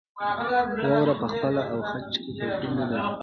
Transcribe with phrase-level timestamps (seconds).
[0.89, 3.09] واوره په څپه او خج کې توپیر نه لري.